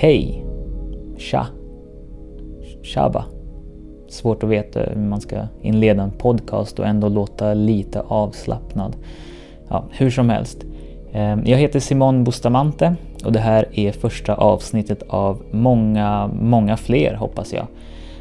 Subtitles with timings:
[0.00, 0.44] hej,
[1.18, 1.46] tja,
[2.82, 3.24] tjaba.
[4.08, 8.96] Svårt att veta hur man ska inleda en podcast och ändå låta lite avslappnad.
[9.68, 10.64] Ja, hur som helst.
[11.12, 12.94] Ehm, jag heter Simon Bustamante
[13.24, 17.66] och det här är första avsnittet av många, många fler hoppas jag.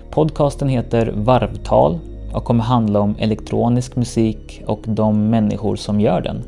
[0.10, 2.00] Podcasten heter Varvtal
[2.34, 6.44] och kommer handla om elektronisk musik och de människor som gör den.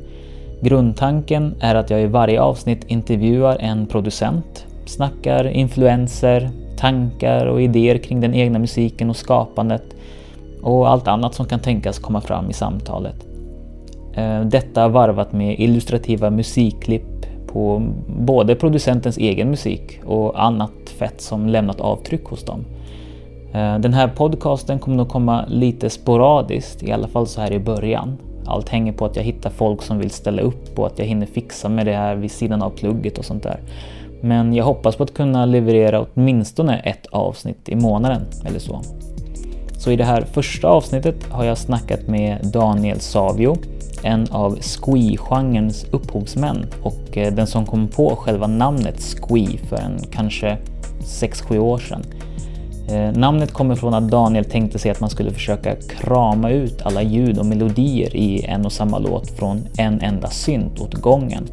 [0.62, 7.98] Grundtanken är att jag i varje avsnitt intervjuar en producent, snackar influenser, tankar och idéer
[7.98, 9.84] kring den egna musiken och skapandet
[10.62, 13.26] och allt annat som kan tänkas komma fram i samtalet.
[14.14, 21.48] Eh, detta varvat med illustrativa musikklipp på både producentens egen musik och annat fett som
[21.48, 22.66] lämnat avtryck hos dem.
[23.54, 27.60] Eh, den här podcasten kommer nog komma lite sporadiskt, i alla fall så här i
[27.60, 28.18] början.
[28.46, 31.26] Allt hänger på att jag hittar folk som vill ställa upp och att jag hinner
[31.26, 33.60] fixa med det här vid sidan av plugget och sånt där.
[34.22, 38.82] Men jag hoppas på att kunna leverera åtminstone ett avsnitt i månaden eller så.
[39.78, 43.58] Så i det här första avsnittet har jag snackat med Daniel Savio,
[44.04, 50.00] en av squee-genrens upphovsmän och eh, den som kom på själva namnet squee för en
[50.12, 50.58] kanske
[51.04, 52.04] 6-7 år sedan.
[52.90, 57.02] Eh, namnet kommer från att Daniel tänkte sig att man skulle försöka krama ut alla
[57.02, 61.48] ljud och melodier i en och samma låt från en enda synt åt gången.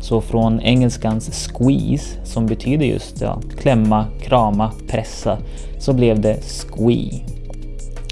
[0.00, 5.38] Så från engelskans squeeze, som betyder just ja, klämma, krama, pressa,
[5.78, 7.24] så blev det squee.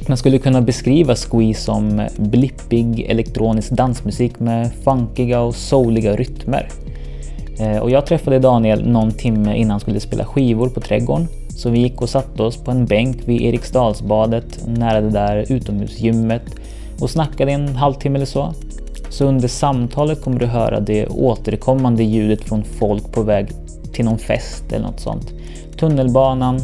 [0.09, 6.69] Man skulle kunna beskriva squee som blippig elektronisk dansmusik med funkiga och souliga rytmer.
[7.59, 11.71] Eh, och jag träffade Daniel någon timme innan han skulle spela skivor på Trädgården så
[11.71, 16.43] vi gick och satte oss på en bänk vid Eriksdalsbadet nära det där utomhusgymmet
[17.01, 18.55] och snackade en halvtimme eller så.
[19.13, 23.53] Så under samtalet kommer du höra det återkommande ljudet från folk på väg
[23.93, 25.33] till någon fest eller något sånt.
[25.79, 26.61] Tunnelbanan,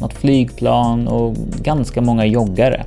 [0.00, 2.84] något flygplan och ganska många joggare.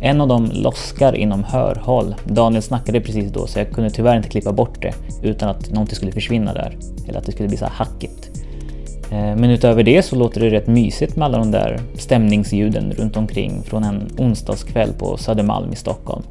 [0.00, 2.14] En av dem loskar inom hörhåll.
[2.24, 5.96] Daniel snackade precis då så jag kunde tyvärr inte klippa bort det utan att någonting
[5.96, 6.76] skulle försvinna där.
[7.08, 8.30] Eller att det skulle bli så hackigt.
[9.10, 13.16] Eh, men utöver det så låter det rätt mysigt med alla de där stämningsljuden runt
[13.16, 16.22] omkring från en onsdagskväll på Södermalm i Stockholm.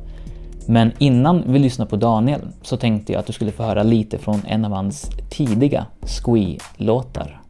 [0.67, 4.17] Men innan vi lyssnar på Daniel så tänkte jag att du skulle få höra lite
[4.17, 7.42] från en av hans tidiga Squee-låtar.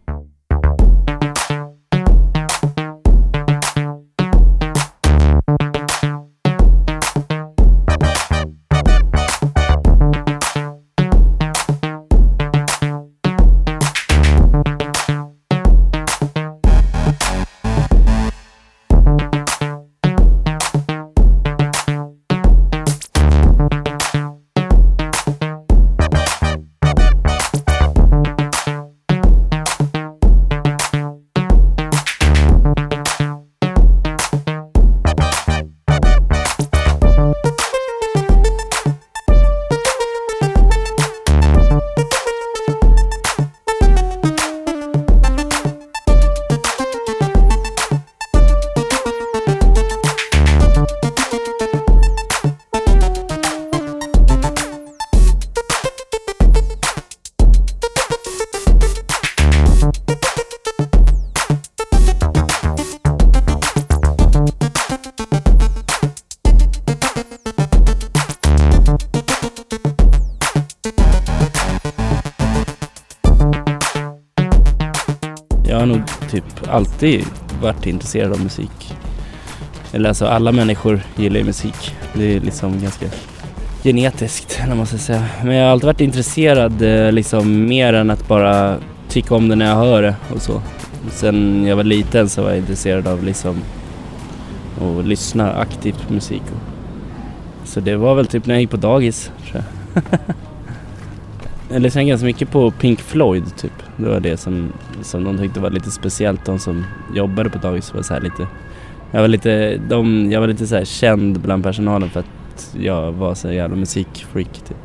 [77.04, 77.26] Alltid
[77.62, 78.96] varit intresserad av musik.
[79.92, 81.96] Eller alltså alla människor gillar ju musik.
[82.14, 83.06] Det är liksom ganska
[83.84, 85.26] genetiskt, eller man ska säga.
[85.44, 88.78] Men jag har alltid varit intresserad eh, liksom mer än att bara
[89.10, 90.62] tycka om det när jag hör det och så.
[91.12, 93.56] Sen jag var liten så var jag intresserad av liksom
[94.82, 96.44] att lyssna aktivt på musik.
[97.64, 99.64] Så det var väl typ när jag gick på dagis, tror
[99.94, 100.04] jag.
[101.74, 103.72] jag lyssnade ganska mycket på Pink Floyd typ.
[103.98, 106.46] Det var det som, som de tyckte var lite speciellt.
[106.46, 106.86] De som
[107.16, 108.48] jobbade på dagis var så lite...
[109.12, 113.36] Jag var lite, de, jag var lite så känd bland personalen för att jag var
[113.36, 114.78] så jävla musikfreak typ.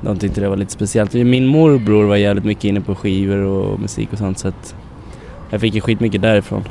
[0.00, 1.12] De tyckte det var lite speciellt.
[1.14, 4.74] Min morbror var jävligt mycket inne på skivor och musik och sånt så att
[5.50, 6.64] jag fick ju skitmycket därifrån.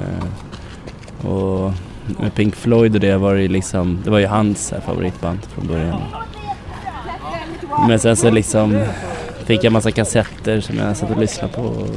[0.00, 1.72] Eh, och
[2.20, 6.00] med Pink Floyd och det var det liksom, det var ju hans favoritband från början.
[7.88, 8.84] Men sen så liksom
[9.44, 11.62] fick jag massa kassetter som jag satt och lyssnade på.
[11.62, 11.88] Och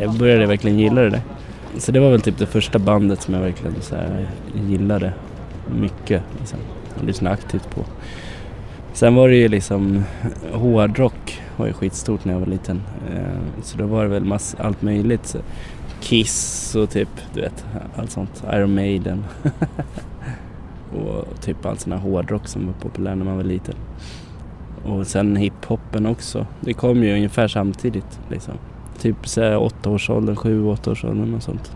[0.00, 1.22] jag började verkligen gilla det.
[1.78, 4.28] Så det var väl typ det första bandet som jag verkligen så här,
[4.68, 5.12] gillade
[5.80, 6.22] mycket.
[6.38, 6.58] Liksom.
[6.98, 7.84] Jag lyssnade aktivt på.
[8.92, 10.04] Sen var det ju liksom
[10.52, 12.82] hårdrock var ju skitstort när jag var liten.
[13.14, 15.26] Eh, så då var det väl mass, allt möjligt.
[15.26, 15.38] Så
[16.00, 17.64] Kiss och typ, du vet,
[17.96, 18.44] allt sånt.
[18.52, 19.24] Iron Maiden.
[20.92, 23.74] och typ all sån här hårdrock som var populär när man var liten.
[24.84, 26.46] Och sen hiphopen också.
[26.60, 28.54] Det kom ju ungefär samtidigt liksom.
[29.00, 31.72] Typ såhär åttaårsåldern, sju, åttaårsåldern och sånt.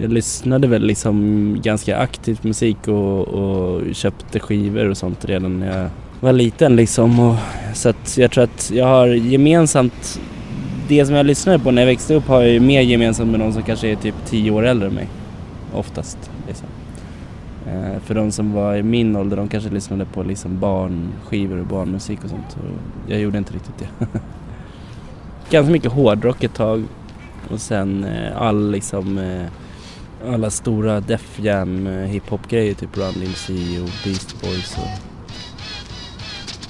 [0.00, 5.80] Jag lyssnade väl liksom ganska aktivt musik och, och köpte skivor och sånt redan när
[5.80, 7.20] jag var liten liksom.
[7.20, 7.36] Och,
[7.74, 10.20] så att jag tror att jag har gemensamt,
[10.88, 13.40] det som jag lyssnade på när jag växte upp har jag ju mer gemensamt med
[13.40, 15.08] någon som kanske är typ tio år äldre än mig.
[15.72, 16.30] Oftast.
[16.46, 16.68] Liksom.
[17.66, 21.66] Eh, för de som var i min ålder, de kanske lyssnade på liksom barnskivor och
[21.66, 22.56] barnmusik och sånt.
[22.56, 24.06] Och jag gjorde inte riktigt det.
[25.50, 26.84] Ganska mycket hårdrock ett tag
[27.50, 29.46] och sen eh, all liksom eh,
[30.32, 35.00] alla stora Def Jam eh, hiphop-grejer, typ Run DMC och Beast Boys och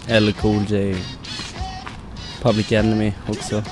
[0.08, 0.96] L Cool J,
[2.42, 3.62] Public Enemy också.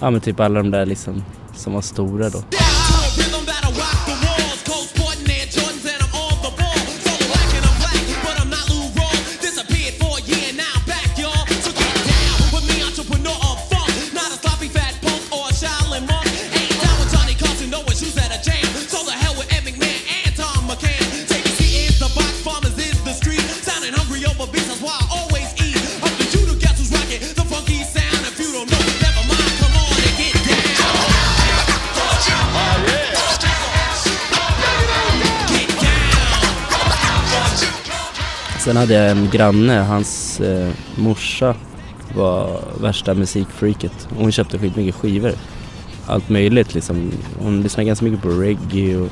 [0.00, 1.22] Ja men typ alla de där liksom
[1.54, 2.42] som var stora då.
[38.66, 41.54] Sen hade jag en granne, hans eh, morsa
[42.14, 44.08] var värsta musikfreaket.
[44.16, 45.32] Hon köpte skitmycket skivor.
[46.06, 47.12] Allt möjligt liksom.
[47.42, 49.08] Hon lyssnade ganska mycket på reggae och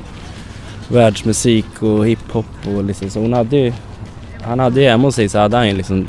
[0.87, 3.73] världsmusik och hiphop och liksom så hon hade ju,
[4.45, 6.07] han hade ju hemma hos sig så hade han ju liksom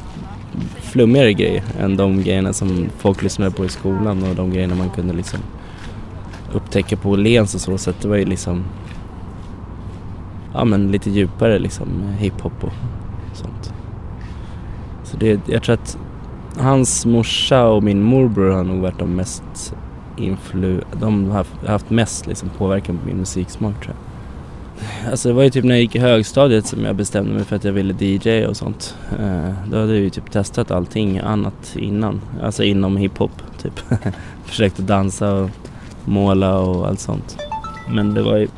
[0.81, 4.91] flummigare grejer än de grejerna som folk lyssnade på i skolan och de grejerna man
[4.91, 5.41] kunde liksom
[6.53, 7.79] upptäcka på Åhléns och så.
[7.79, 8.65] Så att det var ju liksom
[10.55, 11.89] ja men lite djupare liksom
[12.19, 12.73] hiphop och
[13.33, 13.73] sånt.
[15.05, 15.99] Så det, jag tror att
[16.59, 19.75] hans morsa och min morbror har nog varit de mest
[20.17, 20.81] influ...
[21.01, 24.06] De har haft mest liksom påverkan på min musiksmak tror jag.
[25.11, 27.57] Alltså det var ju typ när jag gick i högstadiet som jag bestämde mig för
[27.57, 28.97] att jag ville DJ och sånt.
[29.19, 32.21] Eh, då hade jag ju typ testat allting annat innan.
[32.43, 33.81] Alltså inom hiphop typ.
[34.45, 35.51] Försökte dansa och
[36.05, 37.39] måla och allt sånt.
[37.91, 38.49] Men det var ju...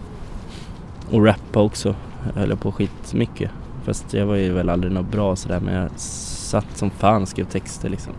[1.10, 1.94] Och rappa också.
[2.34, 3.50] Jag höll på skitmycket.
[3.84, 7.28] Fast jag var ju väl aldrig något bra sådär men jag satt som fan och
[7.28, 8.12] skrev texter liksom.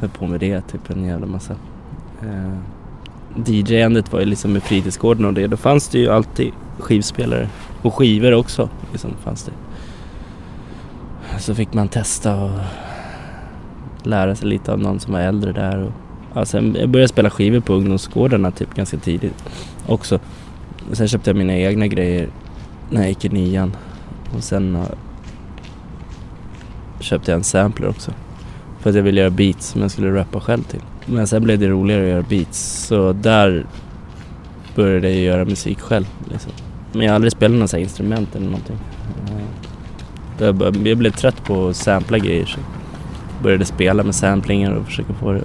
[0.00, 1.54] Höll på med det typ en jävla massa.
[2.22, 2.58] Eh,
[3.46, 5.46] DJ-andet var ju liksom med fritidsgården och det.
[5.46, 7.48] Då fanns det ju alltid skivspelare.
[7.82, 9.52] Och skivor också liksom fanns det.
[11.38, 12.50] Så fick man testa och
[14.02, 15.82] lära sig lite av någon som var äldre där.
[15.82, 15.92] Och,
[16.34, 19.44] ja, sen jag började spela skivor på ungdomsgårdarna typ ganska tidigt
[19.86, 20.20] också.
[20.90, 22.28] Och sen köpte jag mina egna grejer
[22.90, 23.76] när jag gick i nian.
[24.36, 24.84] Och sen uh,
[27.00, 28.12] köpte jag en sampler också.
[28.78, 30.82] För att jag ville göra beats som jag skulle rappa själv till.
[31.06, 32.86] Men sen blev det roligare att göra beats.
[32.86, 33.66] Så där
[34.74, 36.06] började jag göra musik själv.
[36.30, 36.52] Liksom.
[36.92, 38.78] Men jag har aldrig spelat något instrument eller någonting.
[40.38, 42.60] Jag blev trött på att sampla grejer så
[43.42, 45.42] började spela med samplingar och försöka få det.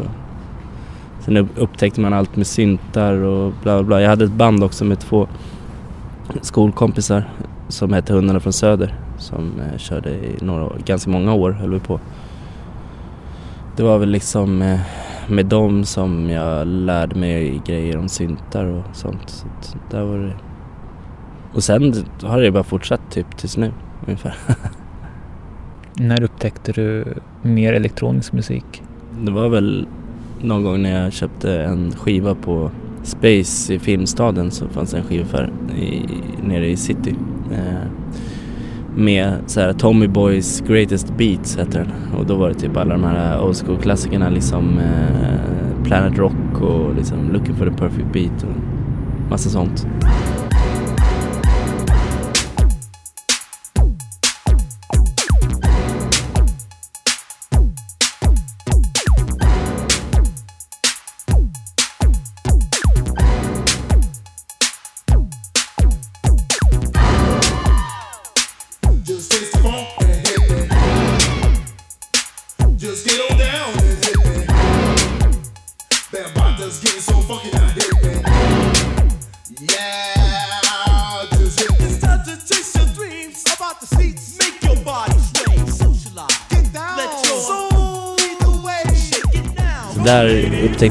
[1.20, 4.01] Sen upptäckte man allt med syntar och bla bla bla.
[4.01, 5.27] Jag hade ett band också med två
[6.41, 7.29] skolkompisar
[7.68, 11.79] som hette Hundarna från Söder som eh, körde i några, ganska många år höll vi
[11.79, 12.00] på.
[13.75, 14.79] Det var väl liksom eh,
[15.27, 19.29] med dem som jag lärde mig grejer om syntar och sånt.
[19.62, 20.34] Så där var det.
[21.53, 23.72] Och sen har det bara fortsatt typ tills nu
[24.05, 24.36] ungefär.
[25.98, 27.05] När upptäckte du
[27.41, 28.83] mer elektronisk musik?
[29.22, 29.88] Det var väl
[30.41, 32.72] någon gång när jag köpte en skiva på
[33.03, 36.01] Space i Filmstaden så fanns det en skivaffär i,
[36.43, 37.15] nere i city.
[37.51, 37.89] Eh,
[38.95, 42.19] med så här Tommy Boys Greatest Beats heter den.
[42.19, 46.62] Och då var det typ alla de här old school klassikerna liksom eh, Planet Rock
[46.62, 49.88] och liksom Looking for the perfect beat och massa sånt.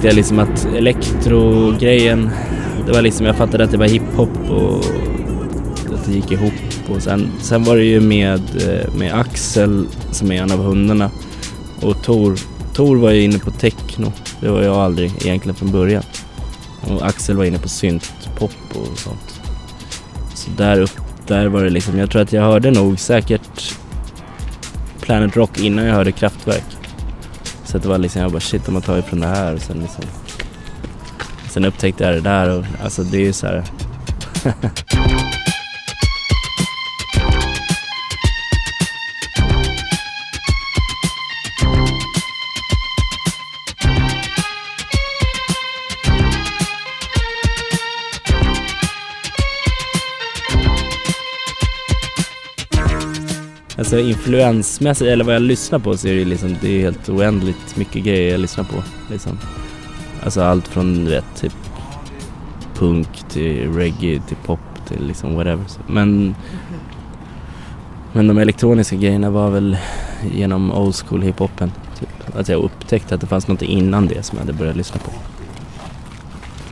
[0.03, 2.31] Där upptäckte jag liksom att elektrogrejen,
[2.87, 4.85] det var liksom, jag fattade att det var hiphop och
[5.95, 6.53] att det gick ihop.
[6.89, 11.11] Och sen, sen var det ju med, eh, med Axel som är en av hundarna
[11.81, 12.39] och Tor.
[12.75, 16.03] Tor var ju inne på techno, det var jag aldrig egentligen från början.
[16.81, 19.41] Och Axel var inne på syntpop och sånt.
[20.35, 23.75] Så där upp, där var det liksom, jag tror att jag hörde nog säkert
[25.01, 26.82] Planet Rock innan jag hörde Kraftwerk.
[27.73, 29.55] Så det var liksom, jag bara shit, de har tagit från det här.
[29.55, 30.05] Och sen liksom
[31.51, 33.65] Sen upptäckte jag det där och alltså det är ju så här.
[53.93, 57.77] Alltså influensmässigt, eller vad jag lyssnar på så är det liksom, det är helt oändligt
[57.77, 58.83] mycket grejer jag lyssnar på.
[59.11, 59.39] Liksom.
[60.25, 61.53] Alltså allt från rätt typ
[62.75, 65.65] punk till reggae till pop till liksom whatever.
[65.87, 66.35] Men,
[68.13, 69.77] men de elektroniska grejerna var väl
[70.35, 71.73] genom old school hiphopen.
[71.99, 72.37] Typ.
[72.37, 75.11] Att jag upptäckte att det fanns något innan det som jag hade börjat lyssna på.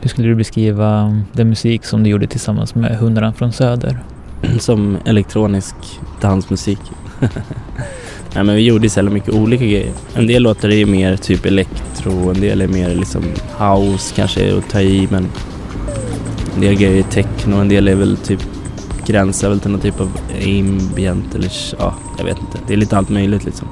[0.01, 4.03] Hur skulle du beskriva den musik som du gjorde tillsammans med Hundarna från Söder?
[4.59, 5.75] Som elektronisk
[6.21, 6.79] dansmusik.
[8.35, 9.91] Nej men vi gjorde så mycket olika grejer.
[10.13, 13.23] En del låtar är mer typ elektro, en del är mer liksom
[13.57, 15.27] house kanske att ta i men
[16.55, 18.39] en del grejer är techno, en del är väl typ
[19.05, 22.57] gränsar väl till någon typ av ambient eller ja, jag vet inte.
[22.67, 23.67] Det är lite allt möjligt liksom.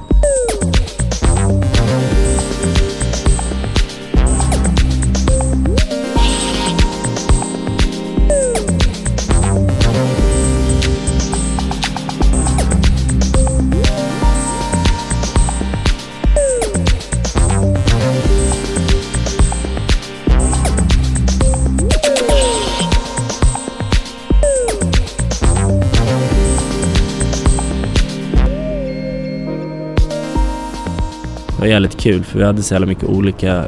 [31.70, 33.64] Jävligt kul för vi hade så jävla mycket olika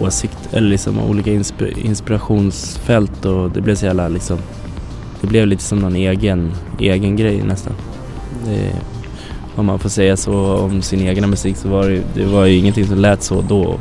[0.00, 4.38] åsikter, eller liksom olika insp- inspirationsfält och det blev så jävla liksom
[5.20, 7.72] Det blev lite som någon egen, egen grej nästan.
[8.44, 8.72] Det,
[9.56, 12.56] om man får säga så om sin egna musik så var det, det var ju
[12.56, 13.80] ingenting som lät så då och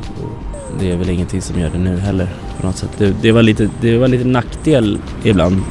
[0.80, 2.28] det är väl ingenting som gör det nu heller
[2.60, 2.90] på något sätt.
[2.98, 5.62] Det, det, var, lite, det var lite nackdel ibland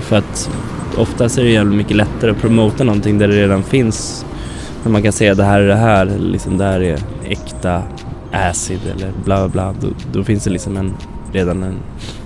[0.00, 0.50] för att
[0.96, 4.26] oftast är det jävligt mycket lättare att promota någonting där det redan finns
[4.84, 7.82] när man kan säga det här är det här, liksom det här är äkta
[8.32, 10.94] acid eller bla bla då, då finns det liksom en,
[11.32, 11.78] redan en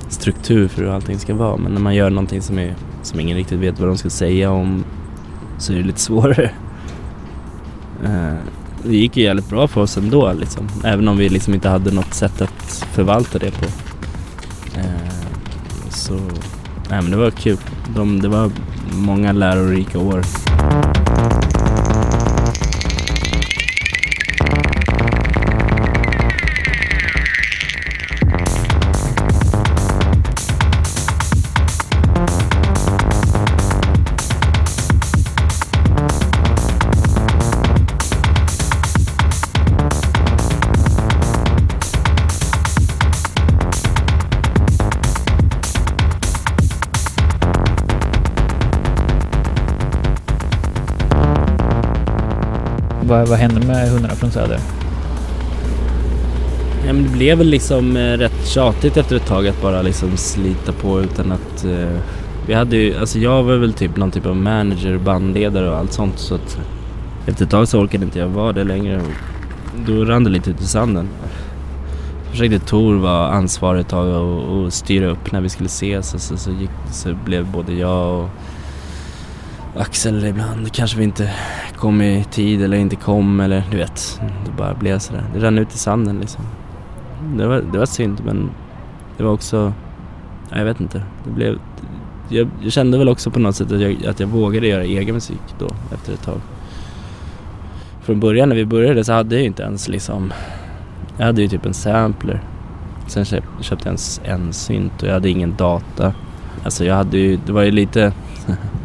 [0.09, 1.57] struktur för hur allting ska vara.
[1.57, 4.51] Men när man gör någonting som, är, som ingen riktigt vet vad de ska säga
[4.51, 4.85] om
[5.59, 6.51] så är det lite svårare.
[8.05, 8.35] Uh,
[8.83, 10.69] det gick ju jävligt bra för oss ändå liksom.
[10.85, 13.67] Även om vi liksom inte hade något sätt att förvalta det på.
[14.79, 15.19] Uh,
[15.89, 16.15] så,
[16.91, 17.59] nej men det var kul.
[17.95, 18.51] De, det var
[18.93, 20.23] många lärorika år.
[53.29, 54.61] Vad, hände med Hundarna från Söder?
[56.87, 60.17] Ja, men det blev väl liksom eh, rätt tjatigt efter ett tag att bara liksom
[60.17, 61.99] slita på utan att eh,
[62.47, 65.93] vi hade ju, alltså jag var väl typ någon typ av manager, bandledare och allt
[65.93, 66.59] sånt så att
[67.27, 69.01] efter ett tag så orkade inte jag vara det längre.
[69.87, 71.09] Då rann det lite ut i sanden.
[72.31, 76.21] Försökte Tor vara ansvarig ett tag och, och styra upp när vi skulle ses och
[76.21, 78.31] så, så, gick, så blev både jag och
[79.77, 81.31] Axel ibland kanske vi inte
[81.79, 84.21] kom i tid eller inte kom eller du vet.
[84.45, 85.25] Det bara blev sådär.
[85.35, 86.45] Det rann ut i sanden liksom.
[87.37, 88.51] Det var, det var synd men
[89.17, 89.73] det var också,
[90.51, 91.03] jag vet inte.
[91.25, 91.59] Det blev,
[92.29, 95.15] jag, jag kände väl också på något sätt att jag, att jag vågade göra egen
[95.15, 96.41] musik då efter ett tag.
[98.03, 100.33] Från början när vi började så hade jag ju inte ens liksom,
[101.17, 102.41] jag hade ju typ en sampler.
[103.07, 106.13] Sen köp, köpte jag en, en synt och jag hade ingen data.
[106.65, 108.13] Alltså jag hade ju, det var ju lite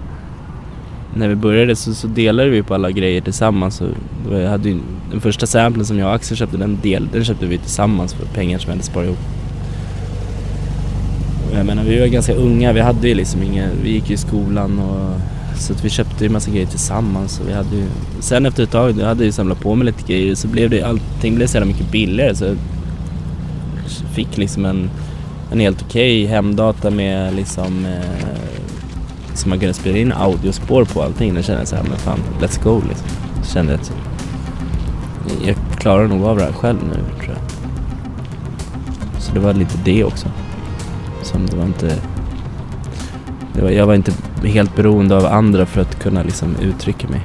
[1.16, 3.76] när vi började så, så delade vi på alla grejer tillsammans.
[3.76, 3.88] Så
[4.32, 4.80] jag hade ju,
[5.12, 8.26] den första samplen som jag och Axel köpte, den, del, den köpte vi tillsammans för
[8.26, 9.20] pengar som vi hade sparat ihop.
[11.54, 14.18] Jag menar, vi var ganska unga, vi hade ju liksom inga, vi gick ju i
[14.18, 15.20] skolan och
[15.58, 17.40] så att vi köpte ju massa grejer tillsammans.
[17.40, 17.86] Och vi hade ju,
[18.20, 20.84] sen efter ett tag, jag hade ju samlat på mig lite grejer så blev det
[20.84, 22.36] allting blev så jävla mycket billigare.
[22.36, 22.56] Så
[24.14, 24.90] fick liksom en,
[25.52, 28.53] en helt okej okay hemdata med liksom eh,
[29.34, 31.36] så man kunde spela in audiospår på allting.
[31.36, 33.08] Då kände jag så här, men fan, let's go liksom.
[33.44, 33.92] Så kände jag att
[35.46, 37.52] jag klarar nog av det här själv nu tror jag.
[39.22, 40.28] Så det var lite det också.
[41.22, 41.96] Som det var inte...
[43.54, 44.12] Det var, jag var inte
[44.44, 47.22] helt beroende av andra för att kunna liksom uttrycka mig.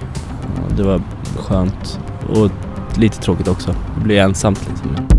[0.77, 1.01] Det var
[1.37, 2.51] skönt och
[2.97, 3.75] lite tråkigt också.
[3.95, 5.18] Det blir ensamt liksom.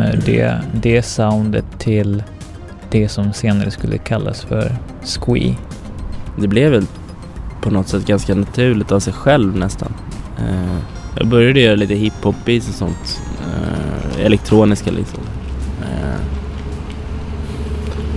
[0.00, 2.22] Från det, det soundet till
[2.90, 5.56] det som senare skulle kallas för squee.
[6.38, 6.86] Det blev väl
[7.62, 9.92] på något sätt ganska naturligt av sig själv nästan.
[10.38, 10.78] Uh,
[11.16, 13.22] jag började göra lite hiphop-beats och sånt.
[13.40, 15.22] Uh, elektroniska liksom.
[15.80, 16.20] Uh,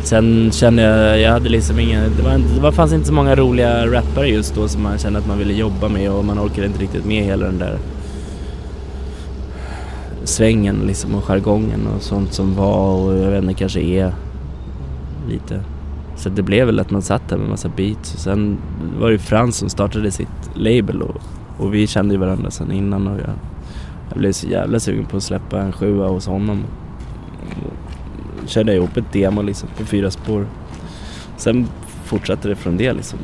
[0.04, 3.36] sen kände jag, jag hade liksom ingen, det, var, det var, fanns inte så många
[3.36, 6.68] roliga rappare just då som man kände att man ville jobba med och man orkade
[6.68, 7.78] inte riktigt med hela den där
[10.34, 14.14] svängen liksom och jargongen och sånt som var och jag vet inte kanske är
[15.30, 15.64] lite.
[16.16, 18.58] Så det blev väl att man satt där med massa beats och sen
[19.00, 21.22] var det Frans som startade sitt label och,
[21.58, 23.30] och vi kände ju varandra sen innan och jag,
[24.10, 26.64] jag blev så jävla sugen på att släppa en sjua hos honom.
[27.66, 30.48] Och körde ihop ett demo liksom på fyra spår.
[31.38, 31.68] Sen
[32.04, 33.20] fortsatte det från det liksom.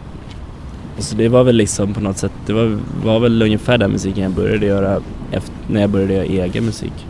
[0.99, 4.23] Så det var väl liksom på något sätt, det var, var väl ungefär den musiken
[4.23, 7.07] jag började göra efter, när jag började göra egen musik.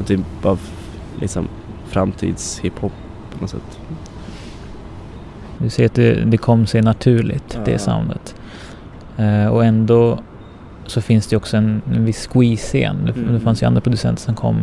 [0.00, 0.60] Och typ av
[1.20, 1.48] liksom
[1.86, 2.92] framtidshiphop
[3.30, 3.80] på något sätt.
[5.58, 7.60] Du ser att det, det kom sig naturligt, ja.
[7.64, 8.34] det soundet.
[9.18, 10.18] Uh, och ändå
[10.86, 12.96] så finns det också en, en viss squeeze-scen.
[13.06, 13.32] Det, mm.
[13.34, 14.56] det fanns ju andra producenter som kom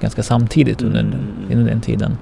[0.00, 1.16] ganska samtidigt under, mm.
[1.52, 2.16] under den tiden.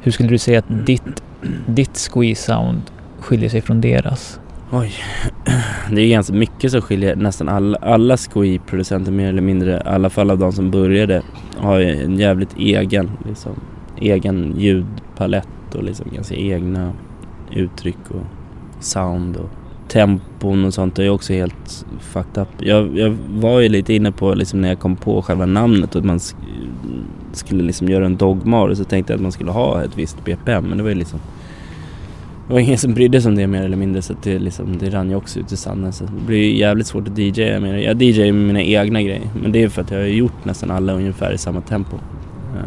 [0.00, 0.84] Hur skulle du säga att mm.
[0.84, 1.22] ditt,
[1.66, 2.80] ditt squeeze-sound
[3.24, 4.40] skiljer sig från deras?
[4.70, 4.92] Oj,
[5.90, 10.10] det är ganska mycket som skiljer nästan alla, alla SKI-producenter mer eller mindre, i alla
[10.10, 11.22] fall av de som började,
[11.56, 13.52] har en jävligt egen, liksom,
[14.00, 16.92] egen ljudpalett och liksom ganska egna
[17.52, 18.24] uttryck och
[18.80, 19.50] sound och
[19.88, 22.48] tempon och sånt är också helt fucked up.
[22.58, 25.98] Jag, jag var ju lite inne på liksom när jag kom på själva namnet och
[25.98, 26.20] att man
[27.32, 30.64] skulle liksom göra en dogmar så tänkte jag att man skulle ha ett visst BPM
[30.64, 31.20] men det var ju liksom
[32.46, 34.90] det var ingen som brydde sig om det mer eller mindre så det, liksom, det
[34.90, 35.92] rann ju också ut i sanden.
[35.92, 39.30] Så det blir jävligt svårt att DJa med Jag DJar med mina egna grejer.
[39.42, 41.96] Men det är för att jag har gjort nästan alla ungefär i samma tempo.
[41.96, 42.62] Uh,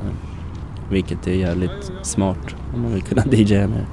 [0.91, 3.85] vilket är jävligt smart om man vill kunna DJa med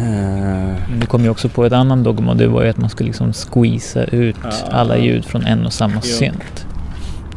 [0.00, 3.06] uh, Du kom ju också på ett annan dogma det var ju att man skulle
[3.06, 6.66] liksom squeeza ut uh, alla ljud från en och samma synt.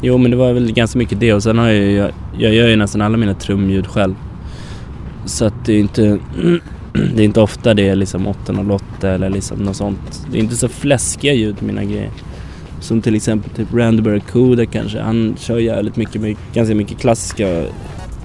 [0.02, 2.68] Jo men det var väl ganska mycket det och sen har jag, jag, jag gör
[2.68, 4.14] ju nästan alla mina trumljud själv.
[5.24, 6.18] Så att det är inte
[7.14, 10.26] det är inte ofta det är liksom 808 eller liksom något sånt.
[10.30, 12.10] Det är inte så fläskiga ljud på mina grejer.
[12.80, 15.00] Som till exempel typ Randy Kuda kanske.
[15.00, 17.64] Han kör jävligt mycket, med, ganska mycket klassiska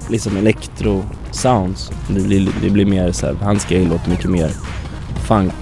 [0.10, 1.92] liksom elektro-sounds.
[2.08, 4.52] Det blir, det blir mer så här, hans grej låter mycket mer
[5.28, 5.54] funk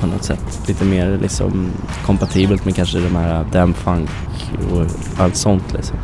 [0.00, 0.60] på något sätt.
[0.68, 1.70] Lite mer liksom
[2.06, 4.10] kompatibelt med kanske de här damn funk
[4.72, 4.86] och
[5.18, 5.96] allt sånt liksom.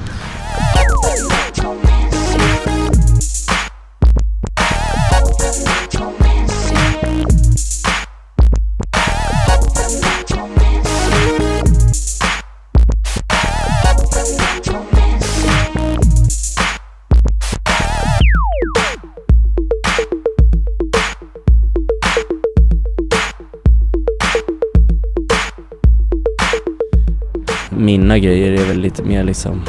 [28.11, 29.63] Mina grejer är väl lite mer liksom...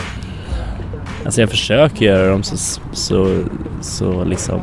[1.25, 3.43] Alltså jag försöker göra dem så, så,
[3.81, 4.61] så liksom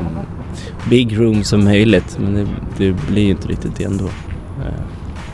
[0.91, 2.47] big room som möjligt men det,
[2.79, 4.05] det blir ju inte riktigt det ändå.
[4.05, 4.83] Eh,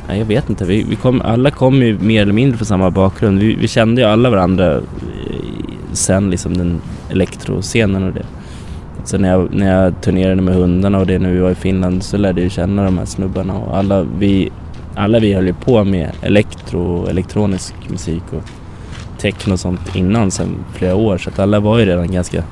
[0.09, 0.65] nej, jag vet inte.
[0.65, 3.39] Vi, vi kom, alla kom ju mer eller mindre från samma bakgrund.
[3.39, 4.83] Vi, vi kände ju alla varandra eh,
[5.93, 6.81] sen liksom den
[7.11, 8.27] elektroscenen och det.
[9.05, 12.03] Sen när jag, när jag turnerade med hundarna och det när vi var i Finland
[12.03, 14.51] så lärde jag känna de här snubbarna och alla vi
[14.95, 18.43] alla vi höll ju på med elektro och elektronisk musik och
[19.19, 22.45] techno och sånt innan sen flera år så att alla var ju redan ganska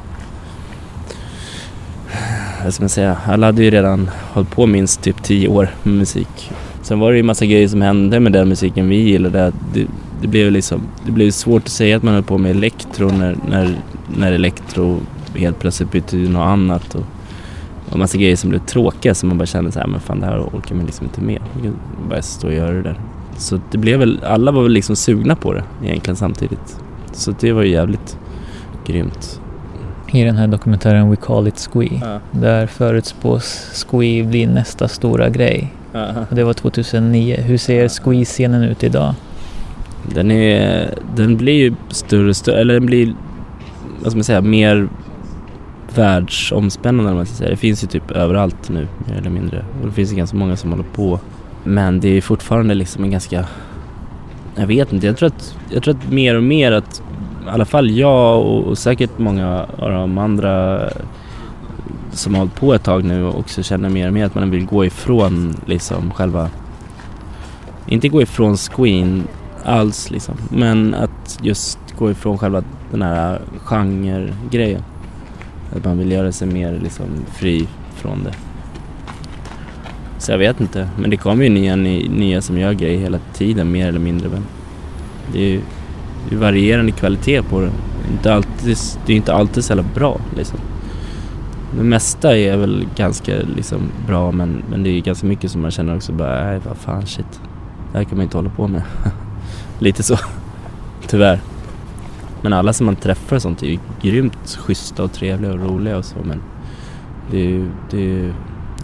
[2.65, 5.95] vad ska man säga, alla hade ju redan hållit på minst typ tio år med
[5.95, 6.51] musik.
[6.83, 9.53] Sen var det ju massa grejer som hände med den musiken vi gillade.
[9.75, 9.87] Det,
[10.21, 13.37] det blev liksom, det blev svårt att säga att man höll på med elektro när,
[13.49, 13.77] när,
[14.17, 15.01] när elektro
[15.35, 16.95] helt plötsligt bytte till något annat.
[16.95, 17.05] Och,
[17.93, 20.27] och massa grejer som blev tråkiga som man bara kände så här, men fan det
[20.27, 21.39] här orkar man liksom inte med.
[21.63, 21.77] Kan
[22.09, 23.01] bara stå och göra det där.
[23.37, 26.77] Så det blev väl, alla var väl liksom sugna på det egentligen samtidigt.
[27.13, 28.19] Så det var ju jävligt
[28.87, 29.41] grymt.
[30.13, 32.21] I den här dokumentären We Call It Squee, Ja.
[32.31, 33.45] där förutspås
[33.91, 35.73] Squee bli nästa stora grej.
[36.31, 37.37] Och det var 2009.
[37.41, 39.15] Hur ser Squee-scenen ut idag?
[40.15, 43.15] Den är, den blir ju större större, eller den blir,
[44.03, 44.89] vad ska man säga, mer
[45.99, 47.51] världsomspännande eller vad man ska säga.
[47.51, 49.65] Det finns ju typ överallt nu, mer eller mindre.
[49.81, 51.21] Och det finns ju ganska många som håller på.
[51.65, 53.47] Men det är fortfarande liksom en ganska,
[54.57, 57.03] jag vet inte, jag tror att, jag tror att mer och mer att
[57.47, 60.81] i alla fall jag och, och säkert många av de andra
[62.13, 64.67] som har hållit på ett tag nu också känner mer och mer att man vill
[64.67, 66.51] gå ifrån liksom själva,
[67.87, 69.23] inte gå ifrån screen
[69.65, 74.83] alls liksom, men att just gå ifrån själva den här genre-grejen.
[75.77, 78.35] Att man vill göra sig mer liksom fri från det.
[80.19, 83.73] Så jag vet inte, men det kommer ju nya, nya som gör grejer hela tiden
[83.73, 84.29] mer eller mindre.
[84.29, 84.43] Men
[85.33, 85.61] det är ju
[86.29, 87.71] det är varierande kvalitet på det.
[88.13, 90.59] Inte alltid, det är inte alltid så jävla bra liksom.
[91.77, 95.71] Det mesta är väl ganska liksom bra men, men det är ganska mycket som man
[95.71, 97.41] känner också bara, nej vad fan shit.
[97.93, 98.83] Det här kan man inte hålla på med.
[99.79, 100.19] Lite så.
[101.07, 101.41] Tyvärr.
[102.43, 105.97] Men alla som man träffar och sånt är ju grymt schyssta och trevliga och roliga
[105.97, 106.43] och så men
[107.31, 108.33] det är ju, det är ju,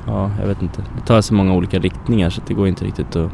[0.07, 0.83] ja jag vet inte.
[0.97, 3.31] Det tar så många olika riktningar så det går inte riktigt att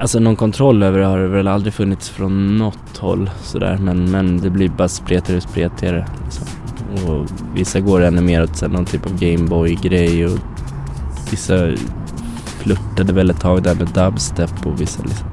[0.00, 4.10] Alltså någon kontroll över det har det väl aldrig funnits från något håll sådär men,
[4.10, 6.06] men det blir bara spretigare och spretigare.
[6.24, 6.46] Liksom.
[7.06, 10.38] Och vissa går ännu mer åt så någon typ av Gameboy-grej och
[11.30, 11.72] vissa
[12.58, 15.26] flörtade väl ett tag där med dubstep och vissa liksom.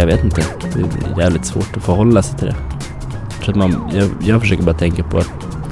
[0.00, 0.42] Jag vet inte.
[0.74, 2.56] Det är jävligt svårt att förhålla sig till det.
[3.30, 5.30] Jag, tror att man, jag, jag försöker bara tänka på att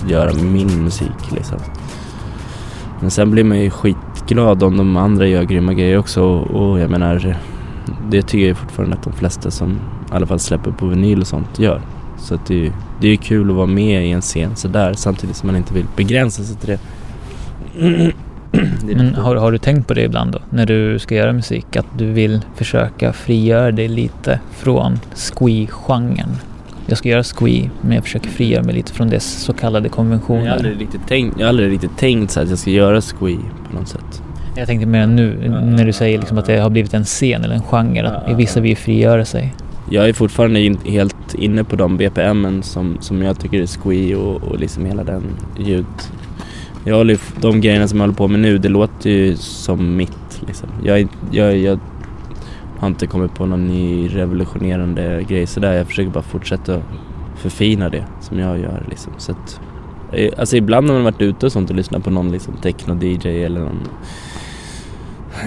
[0.08, 1.58] göra min musik liksom.
[3.00, 6.78] Men sen blir man ju skitglad om de andra gör grymma grejer också och, och
[6.80, 7.36] jag menar
[8.10, 11.26] det tycker jag fortfarande att de flesta som i alla fall släpper på vinyl och
[11.26, 11.80] sånt gör.
[12.18, 14.56] Så att det, är ju- det är ju kul att vara med i en scen
[14.56, 16.78] sådär samtidigt som man inte vill begränsa sig till det.
[18.96, 21.76] Men har, har du tänkt på det ibland då, när du ska göra musik?
[21.76, 26.28] Att du vill försöka frigöra dig lite från squee-genren?
[26.86, 29.90] Jag ska göra squee, men jag försöker frigöra mig lite från dess så kallade Jag
[29.90, 30.50] har konventioner.
[30.50, 33.38] aldrig riktigt tänkt, jag har aldrig riktigt tänkt så att jag ska göra squee
[33.70, 34.22] på något sätt.
[34.56, 37.54] Jag tänkte mer nu, när du säger liksom att det har blivit en scen eller
[37.54, 39.54] en genre, att vissa vill frigöra sig.
[39.90, 44.14] Jag är fortfarande in, helt inne på de BPMen som, som jag tycker är squee
[44.14, 45.22] och, och liksom hela den
[45.58, 45.86] ljud.
[46.88, 49.96] Jag håller, ju de grejerna som jag håller på med nu, det låter ju som
[49.96, 50.68] mitt liksom.
[50.84, 51.78] Jag, jag, jag
[52.78, 55.72] har inte kommit på någon ny revolutionerande grej sådär.
[55.72, 56.82] Jag försöker bara fortsätta
[57.36, 59.12] förfina det som jag gör liksom.
[59.18, 59.60] Så att,
[60.12, 63.44] eh, alltså ibland när man varit ute och sånt och lyssnat på någon liksom techno-DJ
[63.44, 63.88] eller någon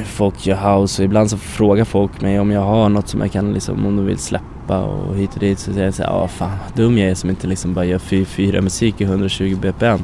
[0.05, 3.31] folk gör house och ibland så frågar folk mig om jag har något som jag
[3.31, 6.27] kan liksom, om de vill släppa och hit och dit så säger jag såhär, ja
[6.27, 9.57] fan vad dum jag är som inte liksom bara gör fy, fyra musik i 120
[9.61, 9.99] bpm.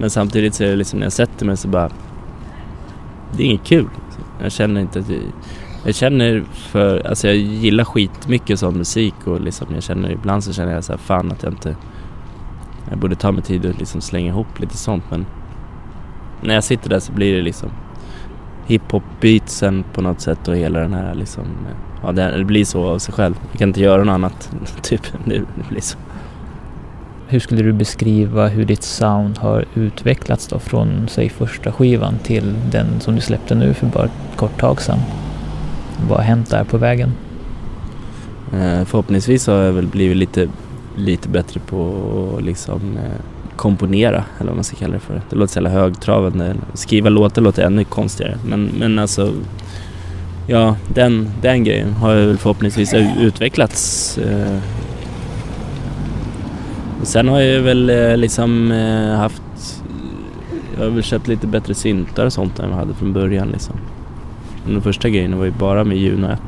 [0.00, 1.90] Men samtidigt så är det liksom när jag sätter mig så bara,
[3.36, 3.88] det är inget kul.
[4.42, 5.22] Jag känner inte att jag,
[5.84, 10.52] jag känner för, alltså jag gillar skitmycket sån musik och liksom jag känner, ibland så
[10.52, 11.76] känner jag så här, fan att jag inte,
[12.90, 15.26] jag borde ta mig tid och liksom slänga ihop lite sånt men
[16.42, 17.70] när jag sitter där så blir det liksom
[18.66, 21.44] hiphop-beatsen på något sätt och hela den här liksom,
[22.02, 23.34] ja det, det blir så av sig själv.
[23.50, 25.02] Jag kan inte göra något annat, typ.
[25.24, 25.98] Det, det blir så.
[27.30, 32.54] Hur skulle du beskriva hur ditt sound har utvecklats då från, säg första skivan till
[32.72, 34.98] den som du släppte nu för bara ett kort tag sedan?
[36.08, 37.12] Vad har hänt där på vägen?
[38.52, 40.48] Eh, förhoppningsvis har jag väl blivit lite,
[40.96, 41.94] lite bättre på
[42.38, 43.20] att liksom eh,
[43.56, 45.22] komponera, eller vad man ska kalla det för.
[45.30, 46.54] Det låter så jävla högtravande.
[46.74, 48.38] Skriva låtar låter ännu konstigare.
[48.44, 49.32] Men, men alltså,
[50.46, 54.18] ja, den, den grejen har jag väl förhoppningsvis utvecklats.
[54.18, 54.58] Eh,
[57.02, 59.42] sen har jag väl eh, liksom eh, haft,
[60.76, 63.74] jag har väl köpt lite bättre syntar och sånt än jag hade från början liksom.
[64.66, 66.40] Den första grejen var ju bara med Juno 1.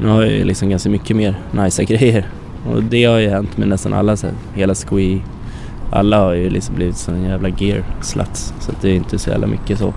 [0.00, 2.26] Nu har jag ju liksom ganska mycket mer nice grejer.
[2.70, 4.16] Och det har ju hänt med nästan alla.
[4.16, 5.20] Så här, hela Squee.
[5.90, 8.54] Alla har ju liksom blivit sån jävla gear sluts.
[8.60, 9.94] Så att det är inte så jävla mycket så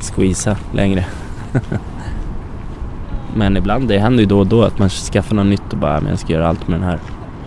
[0.00, 1.04] squeeza längre.
[3.34, 6.00] Men ibland, det händer ju då och då att man skaffar något nytt och bara,
[6.00, 6.98] men jag ska göra allt med den här.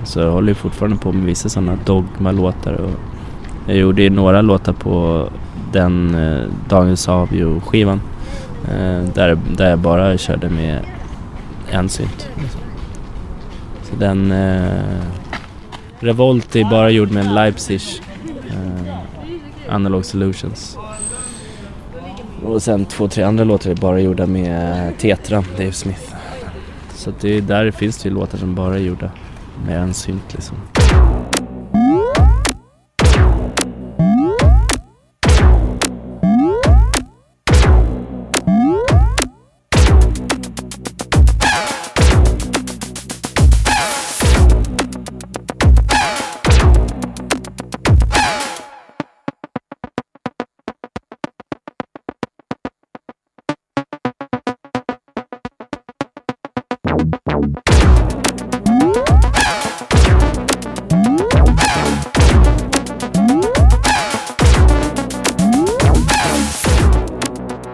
[0.03, 2.91] Så jag håller ju fortfarande på med vissa sådana Dogma-låtar och
[3.67, 5.27] jag gjorde ju några låtar på
[5.71, 8.01] den eh, Daniel Savio-skivan.
[8.65, 10.79] Eh, där, där jag bara körde med
[11.71, 12.29] en synt.
[13.83, 14.31] Så den...
[14.31, 15.03] Eh,
[15.99, 17.81] Revolt är bara gjord med en Leipzig
[18.49, 18.95] eh,
[19.69, 20.77] Analog Solutions.
[22.43, 26.15] Och sen två, tre andra låtar är bara gjorda med eh, Tetra, Dave Smith.
[26.93, 29.11] Så det är, där finns det ju låtar som bara är gjorda
[29.65, 30.57] med en synt liksom.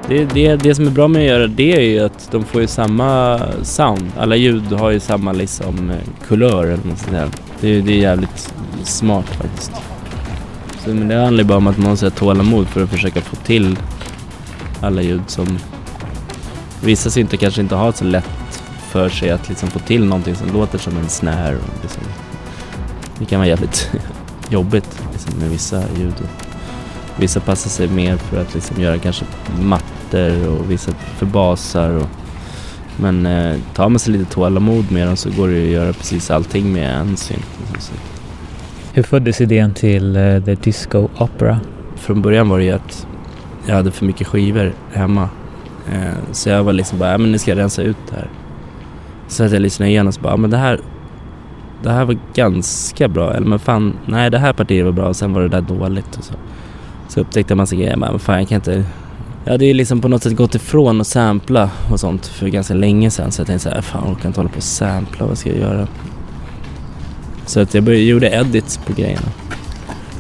[0.10, 2.62] Det, det, det som är bra med att göra det är ju att de får
[2.62, 4.12] ju samma sound.
[4.18, 7.30] Alla ljud har ju samma liksom eh, kulör eller något sånt där.
[7.62, 9.72] Det, det är jävligt smart faktiskt.
[10.84, 13.36] Så, men det handlar ju bara om att man har tålamod för att försöka få
[13.36, 13.78] till
[14.82, 15.60] alla ljud som
[16.84, 20.54] vissa synter kanske inte har så lätt för sig att liksom få till någonting som
[20.54, 21.56] låter som en snare.
[21.56, 22.04] Och liksom.
[23.20, 23.92] Det kan vara jävligt
[24.50, 26.16] jobbigt liksom, med vissa ljud.
[27.18, 29.26] Vissa passar sig mer för att liksom göra kanske
[30.14, 31.90] mattor och vissa för basar.
[31.90, 32.08] Och,
[32.98, 35.94] men eh, tar man sig lite tålamod med dem så går det ju att göra
[35.94, 37.46] precis allting med en synt.
[38.94, 41.60] Hur föddes idén till uh, The Disco Opera?
[41.96, 43.08] Från början var det ju att
[43.68, 45.30] jag hade för mycket skivor hemma.
[45.92, 48.30] Eh, så jag var liksom bara, ja men nu ska jag rensa ut det här.
[49.28, 50.80] Så att jag lyssnade igenom och så bara, ja, men det här
[51.84, 53.34] det här var ganska bra.
[53.34, 56.18] Eller men fan, nej det här partiet var bra och sen var det där dåligt.
[56.18, 56.34] Och så.
[57.10, 57.96] Så upptäckte jag massa grejer.
[57.96, 58.86] Men fan jag kan inte...
[59.46, 62.74] Jag hade ju liksom på något sätt gått ifrån att sampla och sånt för ganska
[62.74, 63.32] länge sedan.
[63.32, 65.26] Så jag tänkte såhär, fan jag orkar inte hålla på och sampla.
[65.26, 65.88] Vad ska jag göra?
[67.46, 69.28] Så att jag började, gjorde edits på grejerna.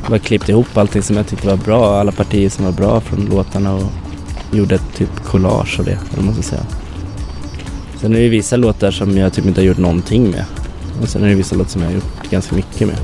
[0.01, 1.99] Jag bara klippte ihop allting som jag tyckte var bra.
[1.99, 3.91] Alla partier som var bra från låtarna och
[4.51, 6.65] gjorde ett typ collage av det, eller måste säga.
[7.97, 10.45] Sen är det vissa låtar som jag typ inte har gjort någonting med.
[11.01, 12.97] Och sen är det vissa låtar som jag har gjort ganska mycket med.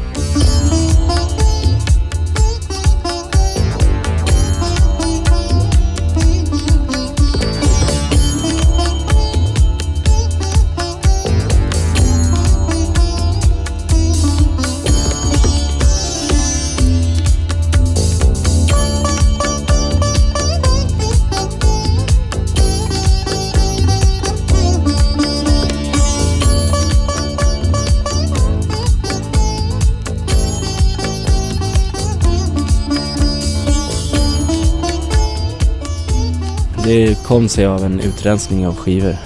[36.86, 39.18] Det kom sig av en utrensning av skivor.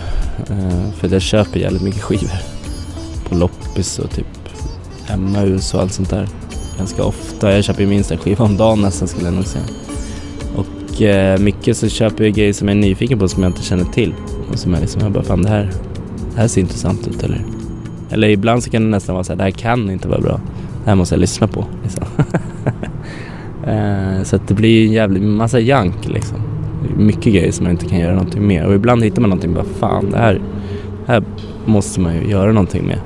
[0.52, 2.38] Uh, för jag köper jävligt mycket skivor.
[3.30, 4.26] På loppis och typ
[5.08, 6.28] Emmaus och allt sånt där.
[6.78, 7.52] Ganska ofta.
[7.52, 9.64] Jag köper ju minst en skiva om dagen nästan skulle jag nog säga.
[10.56, 13.64] Och uh, mycket så köper jag grejer som jag är nyfiken på som jag inte
[13.64, 14.14] känner till.
[14.52, 15.72] Och som jag liksom, jag bara fan det här,
[16.34, 17.46] det här ser intressant ut eller?
[18.10, 20.42] Eller ibland så kan det nästan vara så här, det här kan inte vara bra.
[20.84, 21.66] Det här måste jag lyssna på.
[21.84, 22.06] Liksom.
[23.68, 26.49] uh, så att det blir en jävligt massa jank liksom
[26.98, 28.66] mycket grejer som man inte kan göra någonting med.
[28.66, 30.42] Och ibland hittar man någonting och bara fan det här,
[31.08, 31.24] här
[31.66, 33.00] måste man ju göra någonting med.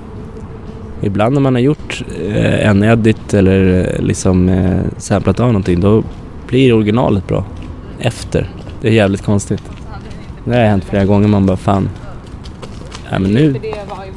[1.01, 5.79] Ibland när man har gjort eh, en edit eller eh, liksom eh, samplat av någonting
[5.79, 6.03] då
[6.47, 7.45] blir originalet bra
[7.99, 8.49] efter.
[8.81, 9.63] Det är jävligt konstigt.
[10.45, 11.89] Det har hänt flera gånger man bara fan
[13.11, 13.55] nej men nu,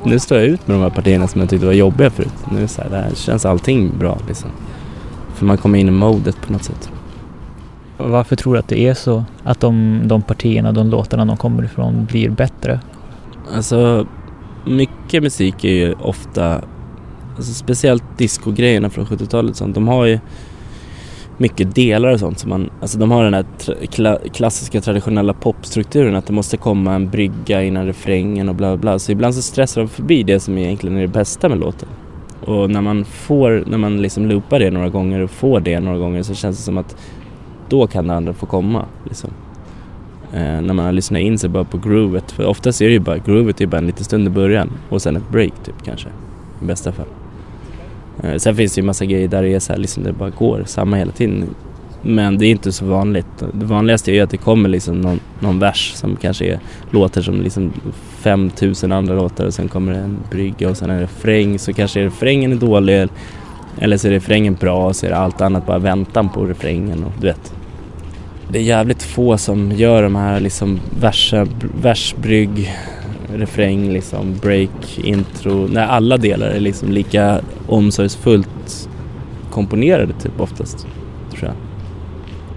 [0.04, 2.34] nu står jag ut med de här partierna som jag tyckte var jobbiga förut.
[2.52, 4.50] Nu så här, det här känns allting bra liksom.
[5.34, 6.90] För man kommer in i modet på något sätt.
[7.98, 9.24] Varför tror du att det är så?
[9.44, 12.80] Att de, de partierna, de låtarna de kommer ifrån blir bättre?
[13.54, 14.06] Alltså,
[14.66, 16.60] mycket musik är ju ofta,
[17.36, 20.18] alltså speciellt discogrejerna från 70-talet sånt, de har ju
[21.38, 25.32] mycket delar och sånt som man, alltså de har den här tra- kla klassiska traditionella
[25.32, 28.98] popstrukturen att det måste komma en brygga innan refrängen och bla bla bla.
[28.98, 31.88] Så ibland så stressar de förbi det som egentligen är det bästa med låten.
[32.40, 35.98] Och när man får, när man liksom loopar det några gånger och får det några
[35.98, 36.96] gånger så känns det som att
[37.68, 38.84] då kan det andra få komma.
[39.04, 39.30] Liksom.
[40.32, 42.32] Eh, när man har lyssnat in sig bara på groovet.
[42.32, 45.02] För oftast är det ju bara, groovet är bara en liten stund i början och
[45.02, 46.08] sen ett break typ kanske.
[46.62, 47.06] I bästa fall.
[48.22, 50.30] Eh, sen finns det ju massa grejer där det är så här, liksom det bara
[50.30, 51.44] går samma hela tiden.
[52.02, 53.26] Men det är inte så vanligt.
[53.52, 57.22] Det vanligaste är ju att det kommer liksom någon, någon vers som kanske är, låter
[57.22, 57.72] som liksom
[58.16, 62.04] 5000 andra låtar och sen kommer det en brygga och sen en refräng så kanske
[62.04, 63.08] refrängen är dålig
[63.78, 67.04] eller så är refrängen bra och så är det allt annat bara väntan på refrängen
[67.04, 67.54] och du vet.
[68.48, 71.46] Det är jävligt få som gör de här liksom versa,
[71.80, 72.74] versbrygg,
[73.34, 78.88] refräng, liksom break, intro, när alla delar är liksom lika omsorgsfullt
[79.50, 80.86] komponerade typ oftast,
[81.30, 81.54] tror jag.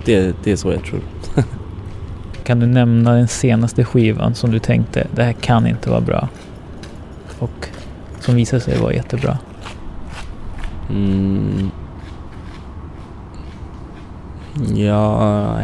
[0.05, 1.01] Det, det är så jag tror.
[2.43, 6.27] kan du nämna den senaste skivan som du tänkte, det här kan inte vara bra?
[7.39, 7.67] Och
[8.19, 9.37] som visade sig vara jättebra?
[10.89, 11.71] Mm.
[14.75, 15.59] Ja,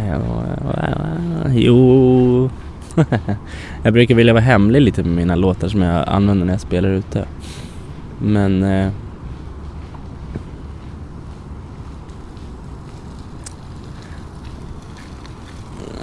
[1.49, 2.49] jo.
[3.83, 6.89] jag brukar vilja vara hemlig lite med mina låtar som jag använder när jag spelar
[6.89, 7.25] ute.
[8.19, 8.91] Men eh,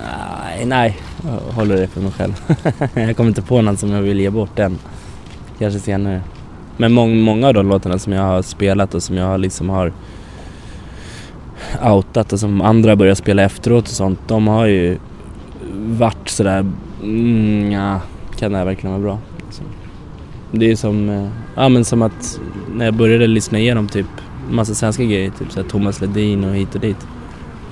[0.05, 2.35] nej, nej, jag håller det för mig själv.
[2.95, 4.79] jag kommer inte på någon som jag vill ge bort än.
[5.59, 6.23] Kanske senare.
[6.77, 9.93] Men mång, många av de låtarna som jag har spelat och som jag liksom har
[11.85, 14.21] outat och som andra börjar spela efteråt och sånt.
[14.27, 14.99] De har ju
[15.75, 16.67] varit sådär,
[17.03, 18.01] mm, ja,
[18.39, 19.19] kan det här verkligen vara bra?
[19.51, 19.63] Så.
[20.51, 22.41] Det är som, eh, ja men som att
[22.75, 24.07] när jag började lyssna igenom typ
[24.51, 27.07] massa svenska grejer, typ såhär Thomas Ledin och hit och dit.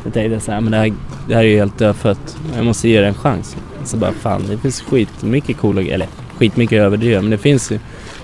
[0.05, 0.93] Jag tänkte såhär, men det här,
[1.29, 2.39] det här är ju helt dödfött.
[2.57, 3.57] Jag måste ge det en chans.
[3.85, 6.09] Så bara fan, det finns skitmycket coola eller
[6.39, 7.79] skitmycket överdrivet men det finns ju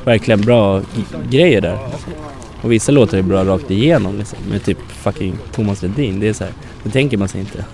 [0.07, 0.83] verkligen bra
[1.31, 1.79] grejer där.
[2.63, 4.39] Och vissa låtar är bra rakt igenom liksom.
[4.51, 6.21] Med typ fucking Thomas Ledin.
[6.21, 7.65] Det är så här, det tänker man sig inte.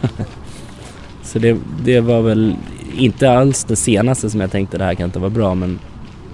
[1.23, 2.57] så det, det var väl
[2.97, 5.79] inte alls det senaste som jag tänkte det här kan inte vara bra men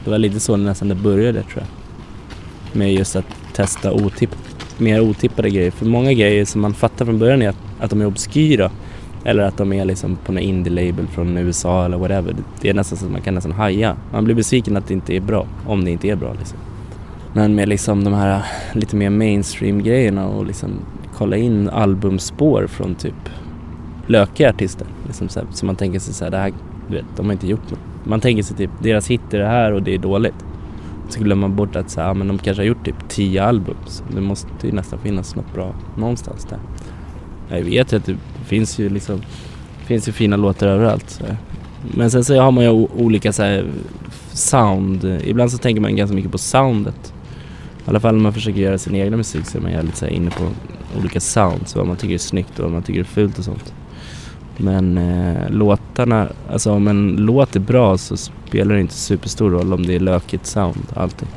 [0.05, 1.67] det var lite så nästan det började tror jag.
[2.79, 4.31] Med just att testa otipp,
[4.79, 5.71] mer otippade grejer.
[5.71, 8.71] För många grejer som man fattar från början är att, att de är obskyra.
[9.29, 12.37] Eller att de är liksom på någon indie-label från USA eller whatever.
[12.61, 13.97] Det är nästan så att man kan nästan haja.
[14.13, 16.59] Man blir besviken att det inte är bra, om det inte är bra liksom.
[17.33, 20.71] Men med liksom de här lite mer mainstream-grejerna och liksom
[21.15, 23.29] kolla in albumspår från typ
[24.07, 24.87] lökiga artister.
[25.07, 26.53] Liksom så, här, så man tänker sig såhär, det här,
[26.89, 27.81] du vet, de har inte gjort något.
[28.05, 30.45] Man tänker sig typ, deras hit är det här och det är dåligt.
[31.09, 33.77] Så glömmer man bort att så här, men de kanske har gjort typ tio album.
[33.87, 36.59] Så det måste ju nästan finnas något bra någonstans där.
[37.57, 38.17] Jag vet ju att det
[38.49, 39.23] finns ju liksom,
[39.87, 41.11] finns ju fina låtar överallt.
[41.11, 41.25] Så.
[41.95, 43.67] Men sen så har man ju olika så här,
[44.33, 45.21] sound.
[45.25, 47.13] Ibland så tänker man ganska mycket på soundet.
[47.87, 50.05] I alla fall när man försöker göra sin egna musik så är man jävligt så
[50.05, 50.45] här inne på
[51.01, 51.77] olika sounds.
[51.77, 53.75] Vad man tycker är snyggt och vad man tycker är fult och sånt.
[54.57, 59.73] Men eh, låtarna, alltså om en låt är bra så spelar det inte superstor roll
[59.73, 61.29] om det är lökigt sound alltid.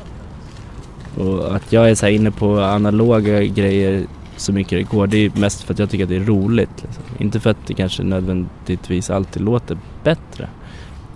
[1.17, 4.06] Och att jag är så inne på analoga grejer
[4.41, 5.08] så mycket det går.
[5.08, 6.84] Det är mest för att jag tycker att det är roligt.
[6.84, 7.04] Liksom.
[7.17, 10.49] Inte för att det kanske nödvändigtvis alltid låter bättre.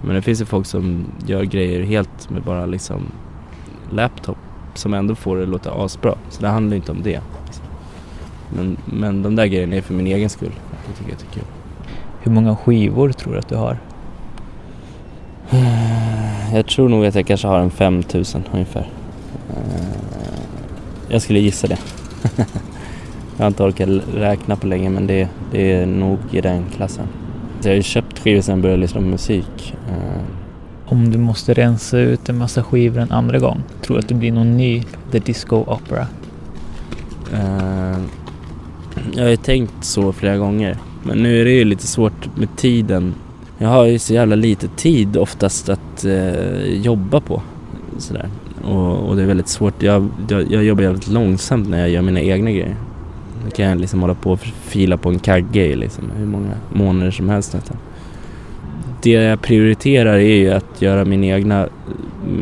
[0.02, 3.02] Men det finns ju folk som gör grejer helt med bara liksom
[3.92, 4.38] laptop
[4.74, 6.16] som ändå får det att låta asbra.
[6.30, 7.22] Så det handlar inte om det.
[8.50, 10.54] Men, men de där grejerna är för min egen skull.
[10.88, 11.50] Jag tycker det är kul.
[12.22, 13.78] Hur många skivor tror du att du har?
[16.54, 18.90] Jag tror nog att jag kanske har en 5000 ungefär.
[21.10, 21.78] Jag skulle gissa det.
[23.38, 27.08] Jag har inte orkat räkna på länge men det, det är nog i den klassen.
[27.60, 29.76] Så jag har ju köpt skivor sen jag började lyssna på musik.
[29.90, 30.22] Eh,
[30.86, 34.16] Om du måste rensa ut en massa skivor en andra gång, tror du att det
[34.16, 36.08] blir någon ny The Disco Opera?
[37.34, 38.00] Uh,
[39.16, 40.78] jag har ju tänkt så flera gånger.
[41.04, 43.14] Men nu är det ju lite svårt med tiden.
[43.58, 47.42] Jag har ju så jävla lite tid oftast att uh, jobba på.
[47.98, 48.30] Sådär.
[48.64, 49.84] Och, och, det är väldigt svårt.
[49.84, 52.76] Jag, jag, jag jobbar jävligt långsamt när jag gör mina egna grejer.
[53.46, 56.52] Då kan jag liksom hålla på och fila på en kagge i liksom hur många
[56.74, 57.78] månader som helst nästan.
[59.02, 61.68] Det jag prioriterar är ju att göra min egna,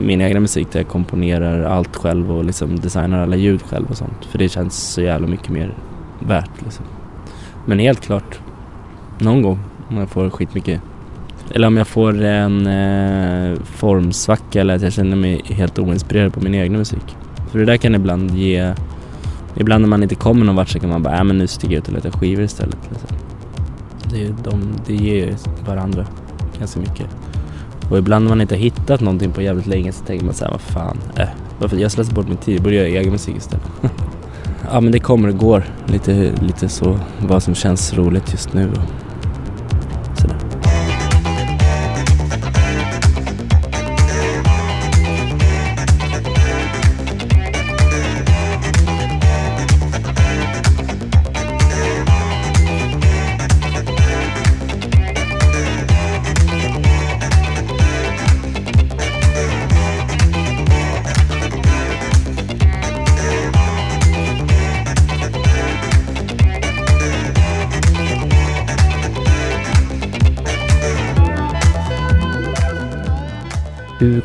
[0.05, 3.97] min egna musik där jag komponerar allt själv och liksom designar alla ljud själv och
[3.97, 4.25] sånt.
[4.25, 5.73] För det känns så jävla mycket mer
[6.19, 6.85] värt liksom.
[7.65, 8.39] Men helt klart,
[9.19, 10.81] någon gång om jag får skitmycket
[11.51, 16.39] eller om jag får en eh, formsvacka eller att jag känner mig helt oinspirerad på
[16.39, 17.15] min egna musik.
[17.51, 18.73] För det där kan ibland ge
[19.55, 21.73] Ibland när man inte kommer någon vart så kan man bara, äh, men nu sticker
[21.73, 22.77] jag ut och letar skivor istället.
[22.89, 23.17] Liksom.
[24.11, 25.35] Det, de, det ger
[25.65, 26.05] varandra
[26.59, 27.07] ganska mycket.
[27.89, 30.45] Och ibland när man inte har hittat någonting på jävligt länge så tänker man så
[30.45, 31.27] här, vad fan, äh,
[31.59, 33.65] varför jag slösar bort min tid, jag borde göra egen musik istället.
[34.71, 38.71] ja men det kommer och går, lite, lite så, vad som känns roligt just nu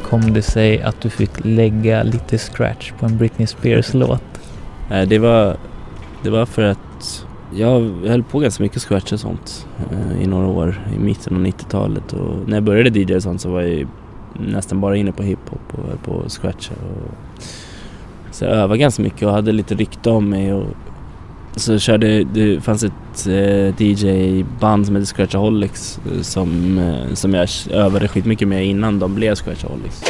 [0.09, 4.23] kom det sig att du fick lägga lite scratch på en Britney Spears-låt?
[4.91, 5.57] Eh, det var,
[6.23, 10.47] det var för att jag höll på ganska mycket scratch och sånt eh, i några
[10.47, 13.89] år i mitten av 90-talet och när jag började DJ och sånt så var jag
[14.33, 16.75] nästan bara inne på hiphop och höll på att scratcha.
[16.75, 17.43] Och,
[18.31, 20.67] så jag övade ganska mycket och hade lite rykte om mig och
[21.59, 27.49] så körde, det fanns ett eh, DJ-band som hette Scratchaholics eh, som, eh, som jag
[27.71, 30.03] övade skitmycket med innan de blev Scratchaholics.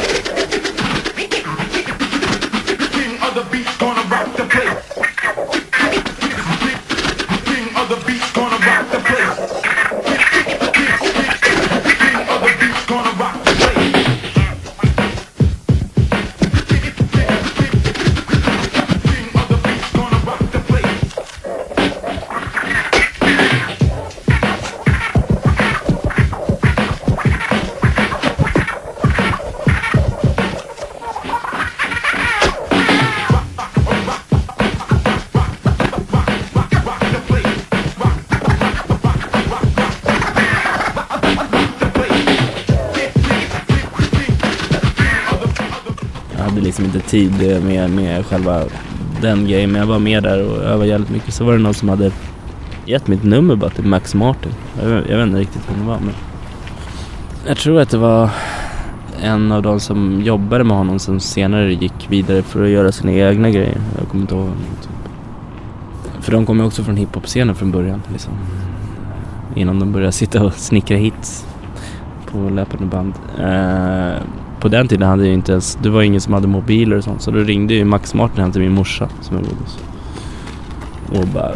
[46.69, 48.63] Liksom inte tid eh, med, med själva
[49.21, 51.33] den grejen men jag var med där och övade jävligt mycket.
[51.33, 52.11] Så var det någon som hade
[52.85, 54.51] gett mitt nummer bara till Max Martin.
[54.81, 56.13] Jag, jag vet inte riktigt vem det var men
[57.47, 58.29] jag tror att det var
[59.21, 63.11] en av de som jobbade med honom som senare gick vidare för att göra sina
[63.11, 63.77] egna grejer.
[63.99, 64.49] Jag kommer inte ihåg.
[64.81, 64.91] Typ.
[66.23, 68.01] För de kom ju också från hiphop-scenen från början.
[68.11, 68.33] Liksom.
[69.55, 71.45] Innan de började sitta och snickra hits
[72.31, 73.13] på löpande band.
[73.39, 74.21] Uh,
[74.59, 77.21] på den tiden hade jag inte ens, det var ingen som hade mobiler och sånt.
[77.21, 79.79] Så då ringde ju Max Martin hem till min morsa som jag bodde hos.
[81.21, 81.51] Och bara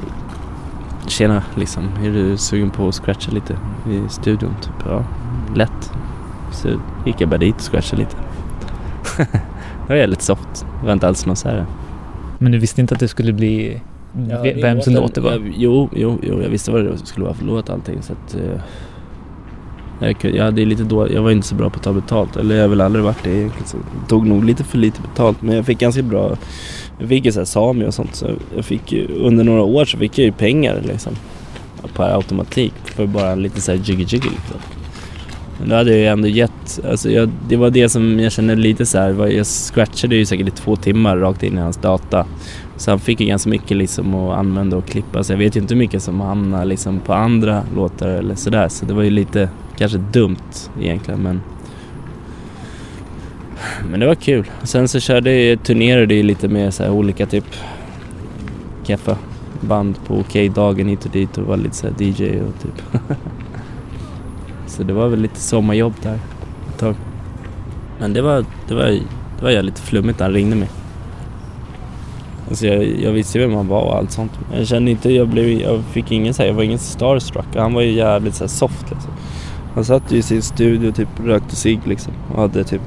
[1.07, 3.53] Tjena liksom, är du sugen på att scratcha lite
[3.91, 4.55] i studion?
[4.61, 5.05] Typ, ja,
[5.55, 5.91] lätt.
[6.51, 6.67] Så
[7.05, 8.15] gick jag bara dit och scratchade lite.
[9.87, 10.65] det var jävligt soft.
[10.81, 11.65] Det var inte alls något så här.
[12.39, 13.81] Men du visste inte att det skulle bli
[14.11, 15.51] ve- vems låt det var?
[15.55, 18.61] Jo, jo, jo, jag visste vad det skulle vara för låt allting så att eh,
[20.05, 22.55] jag, jag, hade lite då, jag var inte så bra på att ta betalt, eller
[22.55, 23.67] jag har väl aldrig varit det egentligen.
[23.67, 26.37] Så jag tog nog lite för lite betalt men jag fick ganska bra,
[26.99, 29.97] jag fick ju såhär Sami och sånt så jag fick ju, under några år så
[29.97, 31.13] fick jag ju pengar liksom.
[31.93, 34.57] På automatik för bara lite såhär jiggy jiggy liksom.
[35.59, 38.55] Men då hade jag ju ändå gett, alltså jag, det var det som jag kände
[38.55, 42.25] lite så här, jag scratchade ju säkert i två timmar rakt in i hans data.
[42.83, 45.23] Så han fick ju ganska mycket liksom att använda och klippa.
[45.23, 48.69] Så jag vet ju inte hur mycket som hamnar liksom på andra låtar eller sådär.
[48.69, 51.41] Så det var ju lite kanske dumt egentligen men
[53.89, 54.51] men det var kul.
[54.63, 57.45] Sen så körde jag, turnerade jag lite med så här olika typ
[58.83, 59.17] keffa
[59.61, 63.01] band på Okej-dagen hit och dit och var lite så här DJ och typ.
[64.67, 66.19] så det var väl lite sommarjobb där
[66.69, 66.95] ett tag.
[67.99, 68.85] Men det var, det var,
[69.37, 70.69] det var jävligt flummigt när han ringde mig.
[72.49, 74.31] Alltså jag, jag visste ju vem han var och allt sånt.
[74.53, 77.55] Jag kände inte, jag blev, jag fick ingen så här, jag var ingen starstruck.
[77.55, 79.11] Han var ju jävligt så här soft liksom.
[79.75, 82.13] Han satt ju i sin studio och typ rökte cigg liksom.
[82.33, 82.81] Och hade typ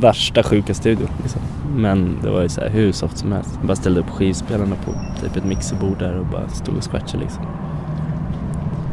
[0.00, 1.40] värsta sjuka studion liksom.
[1.76, 3.50] Men det var ju så här hur soft som helst.
[3.58, 7.22] Jag bara ställde upp skivspelarna på typ ett mixerbord där och bara stod och scratchade
[7.22, 7.44] liksom.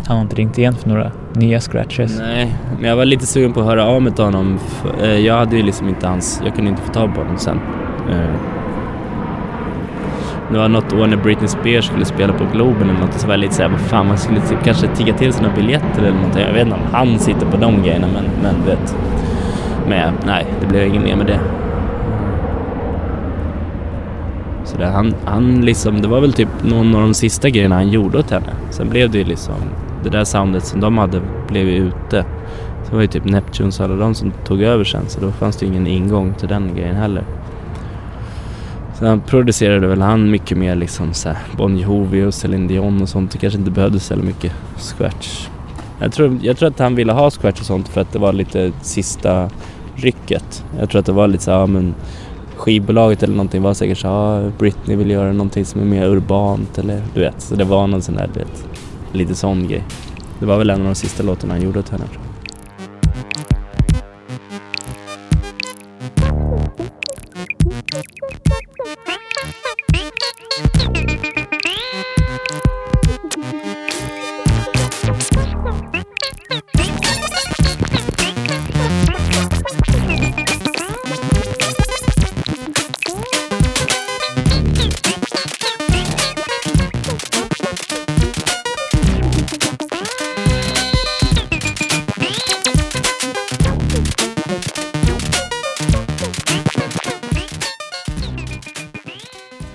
[0.07, 2.19] Han har inte ringt igen för några nya scratches.
[2.19, 4.59] Nej, men jag var lite sugen på att höra av mig till honom.
[5.01, 7.59] Eh, jag hade ju liksom inte hans, jag kunde inte få tag på honom sen.
[10.51, 13.27] Det var något år när Britney Spears skulle spela på Globen eller något och så
[13.27, 16.01] var jag lite såhär, vad fan man skulle typ kanske tigga till sig några biljetter
[16.01, 16.41] eller någonting.
[16.41, 18.95] Jag vet inte om han sitter på de grejerna men, men du vet.
[19.87, 21.39] Men nej, det blev inget mer med det.
[24.65, 27.89] Så där, han, han liksom, det var väl typ någon av de sista grejerna han
[27.89, 28.53] gjorde åt henne.
[28.69, 29.55] Sen blev det ju liksom,
[30.03, 32.25] det där soundet som de hade blev ju ute.
[32.83, 35.31] Så det var ju typ Neptunes och alla de som tog över sen så då
[35.31, 37.23] fanns det ju ingen ingång till den grejen heller.
[39.03, 43.09] Sen producerade väl han mycket mer liksom så här Bon Jovi och Celine Dion och
[43.09, 43.31] sånt.
[43.31, 45.47] Det kanske inte behövdes så mycket scratch.
[45.99, 48.33] Jag tror, jag tror att han ville ha scratch och sånt för att det var
[48.33, 49.49] lite sista
[49.95, 50.65] rycket.
[50.79, 51.95] Jag tror att det var lite så här, ja, men
[52.55, 56.77] skivbolaget eller någonting var säkert så ja, Britney vill göra någonting som är mer urbant
[56.77, 57.41] eller du vet.
[57.41, 58.67] Så det var någon sån där, du vet,
[59.11, 59.83] lite sån grej.
[60.39, 62.22] Det var väl en av de sista låtarna han gjorde åt henne tror jag.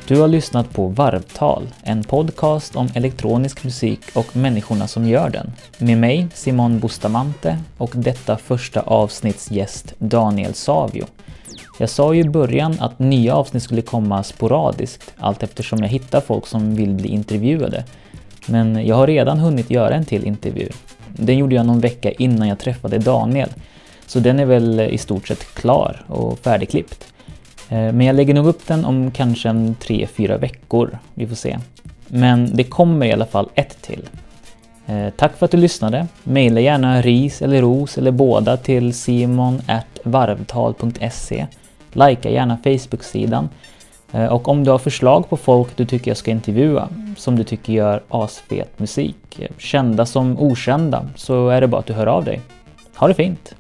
[0.08, 5.52] Du har lyssnat på Varvtal, en podcast om elektronisk musik och människorna som gör den.
[5.78, 11.06] Med mig, Simon Bustamante, och detta första avsnitts gäst Daniel Savio.
[11.78, 16.20] Jag sa ju i början att nya avsnitt skulle komma sporadiskt, allt eftersom jag hittar
[16.20, 17.84] folk som vill bli intervjuade.
[18.46, 20.68] Men jag har redan hunnit göra en till intervju.
[21.08, 23.50] Den gjorde jag någon vecka innan jag träffade Daniel,
[24.06, 27.12] så den är väl i stort sett klar och färdigklippt.
[27.68, 30.98] Eh, men jag lägger nog upp den om kanske en 3-4 veckor.
[31.14, 31.58] Vi får se.
[32.08, 34.08] Men det kommer i alla fall ett till.
[34.86, 36.06] Eh, tack för att du lyssnade.
[36.22, 41.46] Maila gärna ris eller ros eller båda till simon.varvtal.se.
[41.92, 43.48] Lajka gärna Facebook-sidan.
[44.12, 47.44] Eh, och om du har förslag på folk du tycker jag ska intervjua, som du
[47.44, 52.24] tycker gör asfet musik, kända som okända, så är det bara att du hör av
[52.24, 52.40] dig.
[52.94, 53.54] Ha det fint!